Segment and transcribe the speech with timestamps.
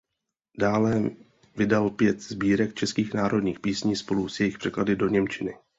[0.59, 1.11] Dále
[1.55, 5.53] vydal pět sbírek českých národních písní spolu s jejich překlady do němčiny.